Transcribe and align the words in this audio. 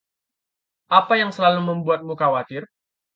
Apa 0.99 1.13
yang 1.21 1.29
selalu 1.35 1.59
membuatmu 1.69 2.13
khawatir? 2.21 2.63